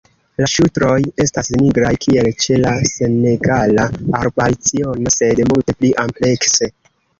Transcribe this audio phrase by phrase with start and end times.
[0.41, 0.95] La ŝultroj
[1.25, 3.87] estas nigraj, kiel ĉe la Senegala
[4.23, 6.75] arbalciono, sed multe pli amplekse.